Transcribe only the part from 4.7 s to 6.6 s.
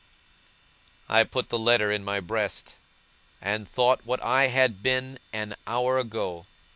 I been an hour ago!